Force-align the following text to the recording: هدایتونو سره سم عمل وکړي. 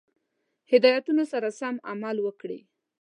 هدایتونو 0.71 1.23
سره 1.31 1.47
سم 1.59 1.75
عمل 1.91 2.17
وکړي. 2.21 2.59